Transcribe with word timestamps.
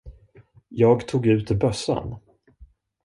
Jag 0.69 1.07
tog 1.07 1.25
ut 1.27 1.51
bössan. 1.51 2.15